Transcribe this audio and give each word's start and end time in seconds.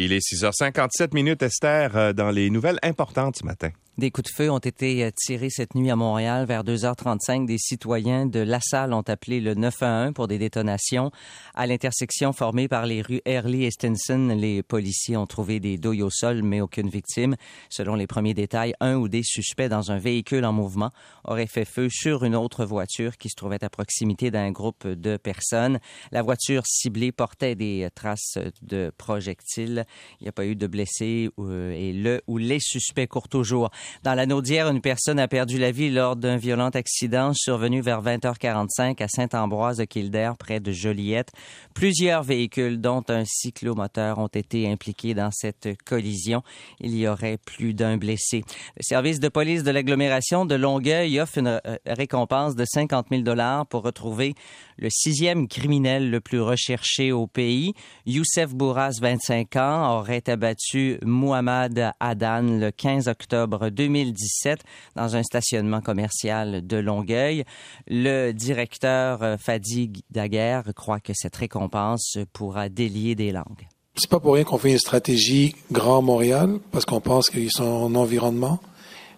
Il 0.00 0.12
est 0.12 0.24
6h57 0.24 1.12
minutes, 1.12 1.42
Esther, 1.42 1.96
euh, 1.96 2.12
dans 2.12 2.30
les 2.30 2.50
nouvelles 2.50 2.78
importantes 2.84 3.34
ce 3.36 3.44
matin. 3.44 3.70
Des 3.98 4.12
coups 4.12 4.30
de 4.30 4.36
feu 4.36 4.48
ont 4.48 4.58
été 4.58 5.02
euh, 5.02 5.10
tirés 5.10 5.50
cette 5.50 5.74
nuit 5.74 5.90
à 5.90 5.96
Montréal 5.96 6.46
vers 6.46 6.62
2h35. 6.62 7.46
Des 7.46 7.58
citoyens 7.58 8.26
de 8.26 8.38
La 8.38 8.60
Salle 8.60 8.92
ont 8.92 9.02
appelé 9.02 9.40
le 9.40 9.54
911 9.54 10.12
pour 10.14 10.28
des 10.28 10.38
détonations. 10.38 11.10
À 11.56 11.66
l'intersection 11.66 12.32
formée 12.32 12.68
par 12.68 12.86
les 12.86 13.02
rues 13.02 13.20
Early 13.26 13.64
et 13.64 13.72
Stinson, 13.72 14.36
les 14.38 14.62
policiers 14.62 15.16
ont 15.16 15.26
trouvé 15.26 15.58
des 15.58 15.78
douilles 15.78 16.04
au 16.04 16.10
sol, 16.10 16.44
mais 16.44 16.60
aucune 16.60 16.88
victime. 16.88 17.34
Selon 17.70 17.96
les 17.96 18.06
premiers 18.06 18.34
détails, 18.34 18.72
un 18.78 18.94
ou 18.94 19.08
des 19.08 19.24
suspects 19.24 19.68
dans 19.68 19.90
un 19.90 19.98
véhicule 19.98 20.44
en 20.44 20.52
mouvement 20.52 20.92
auraient 21.24 21.48
fait 21.48 21.64
feu 21.64 21.88
sur 21.90 22.22
une 22.22 22.36
autre 22.36 22.64
voiture 22.64 23.16
qui 23.16 23.28
se 23.28 23.34
trouvait 23.34 23.64
à 23.64 23.68
proximité 23.68 24.30
d'un 24.30 24.52
groupe 24.52 24.86
de 24.86 25.16
personnes. 25.16 25.80
La 26.12 26.22
voiture 26.22 26.62
ciblée 26.66 27.10
portait 27.10 27.56
des 27.56 27.88
traces 27.96 28.38
de 28.62 28.92
projectiles. 28.96 29.86
Il 30.20 30.22
n'y 30.22 30.28
a 30.28 30.32
pas 30.32 30.46
eu 30.46 30.54
de 30.54 30.68
blessés 30.68 31.30
euh, 31.40 31.72
et 31.72 31.92
le 31.92 32.22
ou 32.28 32.38
les 32.38 32.60
suspects 32.60 33.08
courent 33.08 33.26
toujours. 33.26 33.70
Dans 34.02 34.14
la 34.14 34.26
Naudière, 34.26 34.68
une 34.68 34.80
personne 34.80 35.18
a 35.18 35.28
perdu 35.28 35.58
la 35.58 35.70
vie 35.70 35.90
lors 35.90 36.16
d'un 36.16 36.36
violent 36.36 36.70
accident 36.70 37.32
survenu 37.34 37.80
vers 37.80 38.02
20h45 38.02 39.02
à 39.02 39.08
Saint-Ambroise 39.08 39.78
de 39.78 39.84
Kildare, 39.84 40.36
près 40.36 40.60
de 40.60 40.72
Joliette. 40.72 41.30
Plusieurs 41.74 42.22
véhicules, 42.22 42.80
dont 42.80 43.04
un 43.08 43.24
cyclomoteur, 43.24 44.18
ont 44.18 44.28
été 44.28 44.70
impliqués 44.70 45.14
dans 45.14 45.30
cette 45.30 45.68
collision. 45.84 46.42
Il 46.80 46.96
y 46.96 47.08
aurait 47.08 47.38
plus 47.38 47.74
d'un 47.74 47.96
blessé. 47.96 48.42
Le 48.76 48.82
service 48.82 49.20
de 49.20 49.28
police 49.28 49.62
de 49.62 49.70
l'agglomération 49.70 50.44
de 50.44 50.54
Longueuil 50.54 51.20
offre 51.20 51.38
une 51.38 51.60
euh, 51.66 51.76
récompense 51.86 52.54
de 52.54 52.64
50 52.64 53.06
000 53.10 53.22
dollars 53.22 53.66
pour 53.66 53.82
retrouver 53.82 54.34
le 54.78 54.88
sixième 54.90 55.48
criminel 55.48 56.10
le 56.10 56.20
plus 56.20 56.40
recherché 56.40 57.10
au 57.12 57.26
pays. 57.26 57.74
Youssef 58.06 58.54
Bourras, 58.54 58.98
25 59.00 59.56
ans, 59.56 59.98
aurait 59.98 60.28
abattu 60.28 60.98
Muhammad 61.04 61.92
Adan 62.00 62.42
le 62.42 62.70
15 62.70 63.08
octobre 63.08 63.70
2017 63.78 64.58
dans 64.96 65.14
un 65.14 65.22
stationnement 65.22 65.80
commercial 65.80 66.66
de 66.66 66.76
Longueuil. 66.76 67.44
Le 67.86 68.32
directeur 68.32 69.22
euh, 69.22 69.36
Fadi 69.38 69.92
Daguerre 70.10 70.64
croit 70.74 70.98
que 70.98 71.12
cette 71.14 71.36
récompense 71.36 72.18
pourra 72.32 72.68
délier 72.68 73.14
des 73.14 73.30
langues. 73.30 73.68
C'est 73.94 74.10
pas 74.10 74.20
pour 74.20 74.34
rien 74.34 74.44
qu'on 74.44 74.58
fait 74.58 74.72
une 74.72 74.78
stratégie 74.78 75.54
Grand 75.72 76.02
Montréal, 76.02 76.58
parce 76.72 76.84
qu'on 76.84 77.00
pense 77.00 77.30
sont 77.50 77.64
en 77.64 77.94
environnement. 77.94 78.60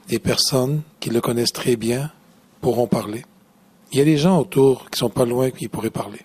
Des 0.09 0.19
personnes 0.19 0.83
qui 1.01 1.11
le 1.11 1.21
connaissent 1.21 1.53
très 1.53 1.77
bien 1.77 2.11
pourront 2.61 2.87
parler. 2.87 3.25
Il 3.93 3.99
y 3.99 4.03
a 4.03 4.05
des 4.05 4.17
gens 4.17 4.39
autour 4.39 4.91
qui 4.91 4.99
sont 4.99 5.11
pas 5.11 5.25
loin 5.25 5.51
qui 5.51 5.69
pourraient 5.69 5.91
parler. 5.91 6.21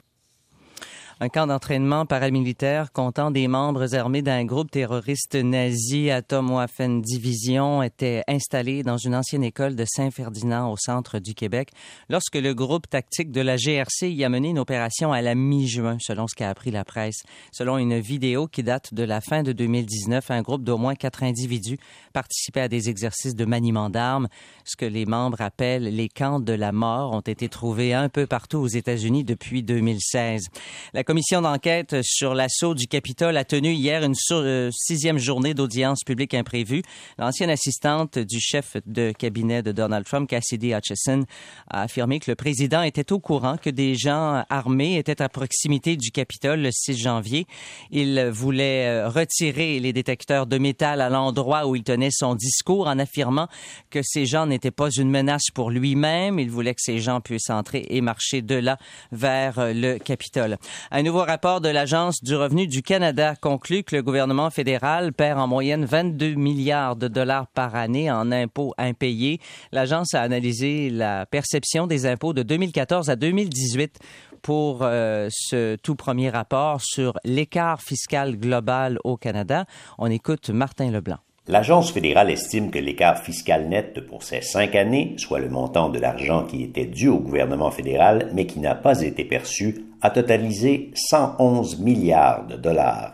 Un 1.22 1.30
camp 1.30 1.48
d'entraînement 1.48 2.06
paramilitaire 2.06 2.92
comptant 2.92 3.32
des 3.32 3.48
membres 3.48 3.96
armés 3.96 4.22
d'un 4.22 4.44
groupe 4.44 4.70
terroriste 4.70 5.36
nazi 5.36 6.12
Atomwaffen 6.12 7.02
Division 7.02 7.82
était 7.82 8.22
installé 8.28 8.84
dans 8.84 8.98
une 8.98 9.16
ancienne 9.16 9.46
école 9.46 9.78
de 9.78 9.86
Saint-Ferdinand 9.88 10.70
au 10.70 10.76
centre 10.76 11.20
du 11.20 11.34
Québec 11.34 11.70
lorsque 12.10 12.36
le 12.36 12.54
groupe 12.54 12.90
tactique 12.90 13.32
de 13.32 13.40
la 13.40 13.56
GRC 13.56 14.12
y 14.12 14.26
a 14.26 14.30
mené 14.30 14.50
une 14.50 14.60
opération 14.60 15.14
à 15.14 15.22
la 15.22 15.36
mi-juin, 15.36 15.96
selon 16.02 16.28
ce 16.28 16.36
qu'a 16.36 16.50
appris 16.50 16.70
la 16.70 16.84
presse. 16.84 17.24
Selon 17.54 17.78
une 17.78 17.98
vidéo 17.98 18.48
qui 18.48 18.62
date 18.62 18.94
de 18.94 19.04
la 19.04 19.22
fin 19.22 19.42
de 19.42 19.54
2019, 19.54 20.32
un 20.32 20.42
groupe 20.42 20.66
d'au 20.66 20.78
moins 20.78 20.96
quatre 20.96 21.24
individus 21.24 21.78
participait 22.12 22.60
à 22.60 22.68
des 22.68 22.90
exercices 22.90 23.36
de 23.36 23.46
maniement 23.46 23.90
d'armes. 23.90 24.28
Ce 24.66 24.76
que 24.76 24.86
les 24.86 25.06
membres 25.06 25.40
appellent 25.40 25.96
les 25.96 26.10
camps 26.10 26.42
de 26.42 26.52
la 26.52 26.74
mort 26.74 27.14
ont 27.14 27.22
été 27.22 27.48
trouvés 27.48 27.94
un 27.94 28.10
peu 28.10 28.28
partout 28.28 28.58
aux 28.58 28.68
États-Unis 28.68 29.24
depuis 29.24 29.64
2016. 29.64 30.48
La 30.94 31.05
commission 31.06 31.42
d'enquête 31.42 31.98
sur 32.02 32.34
l'assaut 32.34 32.74
du 32.74 32.88
Capitole 32.88 33.38
a 33.38 33.46
tenu 33.46 33.72
hier 33.72 34.04
une 34.04 34.16
euh, 34.32 34.70
sixième 34.74 35.20
journée 35.20 35.54
d'audience 35.54 36.04
publique 36.04 36.34
imprévue. 36.34 36.82
L'ancienne 37.20 37.52
assistante 37.52 38.18
du 38.18 38.40
chef 38.40 38.76
de 38.88 39.12
cabinet 39.12 39.62
de 39.62 39.72
Donald 39.72 40.06
Trump, 40.06 40.28
Cassidy 40.28 40.74
Hutchison, 40.74 41.24
a 41.70 41.84
affirmé 41.84 42.20
que 42.20 42.32
le 42.32 42.36
président 42.36 42.82
était 42.82 43.14
au 43.14 43.20
courant 43.20 43.56
que 43.58 43.70
des 43.70 43.94
gens 43.94 44.44
armés 44.50 44.98
étaient 44.98 45.22
à 45.22 45.30
proximité 45.30 45.96
du 45.96 46.10
Capitole 46.10 46.62
le 46.62 46.72
6 46.72 46.98
janvier. 46.98 47.46
Il 47.92 48.30
voulait 48.32 48.88
euh, 48.88 49.08
retirer 49.08 49.80
les 49.80 49.94
détecteurs 49.94 50.48
de 50.48 50.58
métal 50.58 51.02
à 51.02 51.10
l'endroit 51.10 51.68
où 51.68 51.76
il 51.76 51.84
tenait 51.84 52.10
son 52.12 52.34
discours 52.34 52.88
en 52.88 52.98
affirmant 52.98 53.48
que 53.92 54.00
ces 54.02 54.26
gens 54.26 54.48
n'étaient 54.48 54.72
pas 54.72 54.90
une 54.90 55.12
menace 55.12 55.52
pour 55.54 55.70
lui-même. 55.70 56.40
Il 56.40 56.50
voulait 56.50 56.74
que 56.74 56.82
ces 56.82 56.98
gens 56.98 57.22
puissent 57.22 57.52
entrer 57.52 57.86
et 57.90 58.02
marcher 58.02 58.42
de 58.42 58.56
là 58.56 58.80
vers 59.12 59.60
euh, 59.60 59.72
le 59.72 60.00
Capitole. 60.00 60.58
Un 60.98 61.04
nouveau 61.04 61.26
rapport 61.26 61.60
de 61.60 61.68
l'Agence 61.68 62.24
du 62.24 62.38
revenu 62.38 62.68
du 62.68 62.82
Canada 62.82 63.36
conclut 63.36 63.84
que 63.84 63.98
le 63.98 64.02
gouvernement 64.02 64.50
fédéral 64.50 65.12
perd 65.12 65.38
en 65.38 65.46
moyenne 65.46 65.84
22 65.84 66.36
milliards 66.36 66.96
de 66.96 67.10
dollars 67.10 67.48
par 67.48 67.76
année 67.76 68.10
en 68.10 68.32
impôts 68.32 68.74
impayés. 68.78 69.42
L'agence 69.74 70.14
a 70.14 70.22
analysé 70.22 70.90
la 70.90 71.26
perception 71.26 71.86
des 71.86 72.06
impôts 72.06 72.32
de 72.32 72.44
2014 72.44 73.10
à 73.10 73.18
2018 73.18 74.00
pour 74.42 74.84
euh, 74.84 75.28
ce 75.32 75.76
tout 75.76 75.96
premier 75.96 76.30
rapport 76.30 76.80
sur 76.82 77.20
l'écart 77.26 77.82
fiscal 77.82 78.38
global 78.38 78.98
au 79.04 79.18
Canada. 79.18 79.66
On 79.98 80.10
écoute 80.10 80.50
Martin 80.50 80.92
Leblanc. 80.92 81.25
L'Agence 81.48 81.92
fédérale 81.92 82.32
estime 82.32 82.72
que 82.72 82.80
l'écart 82.80 83.20
fiscal 83.20 83.70
net 83.70 84.00
pour 84.08 84.24
ces 84.24 84.42
cinq 84.42 84.74
années, 84.74 85.14
soit 85.18 85.38
le 85.38 85.48
montant 85.48 85.90
de 85.90 86.00
l'argent 86.00 86.44
qui 86.44 86.64
était 86.64 86.86
dû 86.86 87.08
au 87.08 87.20
gouvernement 87.20 87.70
fédéral 87.70 88.32
mais 88.34 88.48
qui 88.48 88.60
n'a 88.60 88.74
pas 88.74 89.02
été 89.02 89.24
perçu, 89.24 89.86
a 90.02 90.10
totalisé 90.10 90.90
111 90.96 91.80
milliards 91.82 92.48
de 92.48 92.56
dollars. 92.56 93.14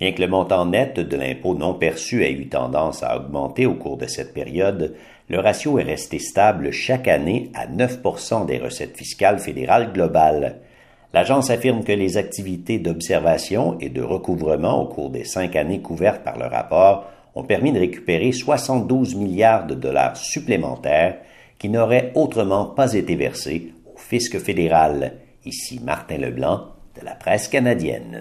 Bien 0.00 0.10
que 0.10 0.20
le 0.20 0.26
montant 0.26 0.66
net 0.66 0.98
de 0.98 1.16
l'impôt 1.16 1.54
non 1.54 1.72
perçu 1.72 2.24
ait 2.24 2.32
eu 2.32 2.48
tendance 2.48 3.04
à 3.04 3.16
augmenter 3.16 3.66
au 3.66 3.74
cours 3.74 3.96
de 3.96 4.06
cette 4.06 4.34
période, 4.34 4.96
le 5.28 5.38
ratio 5.38 5.78
est 5.78 5.84
resté 5.84 6.18
stable 6.18 6.72
chaque 6.72 7.06
année 7.06 7.52
à 7.54 7.68
9% 7.68 8.44
des 8.44 8.58
recettes 8.58 8.96
fiscales 8.96 9.38
fédérales 9.38 9.92
globales. 9.92 10.56
L'agence 11.14 11.48
affirme 11.48 11.84
que 11.84 11.92
les 11.92 12.16
activités 12.16 12.80
d'observation 12.80 13.78
et 13.80 13.88
de 13.88 14.02
recouvrement 14.02 14.82
au 14.82 14.86
cours 14.86 15.10
des 15.10 15.24
cinq 15.24 15.54
années 15.54 15.80
couvertes 15.80 16.24
par 16.24 16.38
le 16.38 16.46
rapport 16.46 17.06
ont 17.34 17.44
permis 17.44 17.72
de 17.72 17.78
récupérer 17.78 18.32
72 18.32 19.14
milliards 19.14 19.66
de 19.66 19.74
dollars 19.74 20.16
supplémentaires 20.16 21.18
qui 21.58 21.68
n'auraient 21.68 22.12
autrement 22.14 22.66
pas 22.66 22.94
été 22.94 23.16
versés 23.16 23.72
au 23.86 23.98
fisc 23.98 24.38
fédéral. 24.38 25.18
Ici 25.44 25.80
Martin 25.82 26.18
Leblanc, 26.18 26.68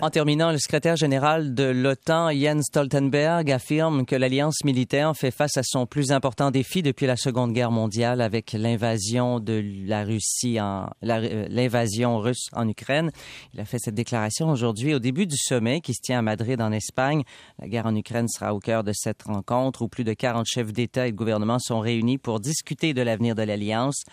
En 0.01 0.09
terminant, 0.09 0.51
le 0.51 0.57
secrétaire 0.57 0.95
général 0.95 1.53
de 1.53 1.63
l'OTAN, 1.63 2.31
Jens 2.31 2.65
Stoltenberg, 2.65 3.51
affirme 3.51 4.05
que 4.05 4.15
l'alliance 4.15 4.63
militaire 4.63 5.15
fait 5.15 5.31
face 5.31 5.57
à 5.57 5.63
son 5.63 5.85
plus 5.85 6.11
important 6.11 6.51
défi 6.51 6.81
depuis 6.81 7.05
la 7.05 7.15
Seconde 7.15 7.53
Guerre 7.53 7.71
mondiale 7.71 8.21
avec 8.21 8.53
l'invasion 8.53 9.39
de 9.39 9.63
la 9.85 10.03
Russie 10.03 10.59
en 10.59 10.89
euh, 11.03 11.45
l'invasion 11.49 12.19
russe 12.19 12.47
en 12.53 12.67
Ukraine. 12.67 13.11
Il 13.53 13.59
a 13.59 13.65
fait 13.65 13.79
cette 13.79 13.95
déclaration 13.95 14.49
aujourd'hui 14.49 14.93
au 14.93 14.99
début 14.99 15.27
du 15.27 15.37
sommet 15.37 15.81
qui 15.81 15.93
se 15.93 16.01
tient 16.01 16.19
à 16.19 16.21
Madrid 16.21 16.61
en 16.61 16.71
Espagne. 16.71 17.23
La 17.59 17.67
guerre 17.67 17.85
en 17.85 17.95
Ukraine 17.95 18.27
sera 18.27 18.53
au 18.53 18.59
cœur 18.59 18.83
de 18.83 18.91
cette 18.93 19.23
rencontre 19.23 19.81
où 19.81 19.87
plus 19.87 20.03
de 20.03 20.13
40 20.13 20.45
chefs 20.45 20.71
d'État 20.71 21.07
et 21.07 21.11
de 21.11 21.17
gouvernement 21.17 21.59
sont 21.59 21.79
réunis 21.79 22.17
pour 22.17 22.39
discuter 22.39 22.93
de 22.93 23.01
l'avenir 23.01 23.35
de 23.35 23.43
l'alliance 23.43 24.03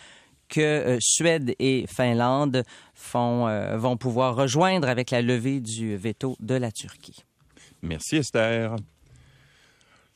que 0.54 0.60
euh, 0.60 0.98
Suède 1.00 1.54
et 1.58 1.84
Finlande 1.88 2.62
euh, 3.14 3.76
vont 3.76 3.96
pouvoir 3.96 4.36
rejoindre 4.36 4.88
avec 4.88 5.10
la 5.10 5.20
levée 5.20 5.60
du 5.60 5.96
veto 5.96 6.36
de 6.40 6.54
la 6.54 6.70
Turquie. 6.70 7.24
Merci 7.82 8.16
Esther. 8.16 8.76